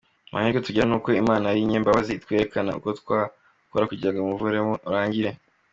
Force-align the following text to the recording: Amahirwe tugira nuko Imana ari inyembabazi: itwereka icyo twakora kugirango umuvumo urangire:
Amahirwe 0.29 0.59
tugira 0.65 0.85
nuko 0.87 1.07
Imana 1.21 1.43
ari 1.51 1.59
inyembabazi: 1.61 2.11
itwereka 2.13 2.57
icyo 2.73 2.91
twakora 3.01 3.89
kugirango 3.89 4.19
umuvumo 4.23 4.73
urangire: 4.89 5.31